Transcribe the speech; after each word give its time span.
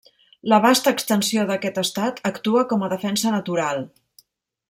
La 0.51 0.57
vasta 0.61 0.93
extensió 0.99 1.43
d'aquest 1.51 1.77
estat 1.83 2.19
actua 2.31 2.65
com 2.73 2.87
a 2.87 2.91
defensa 2.97 3.35
natural. 3.39 3.87